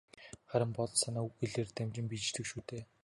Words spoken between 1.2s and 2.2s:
үг хэлээр дамжин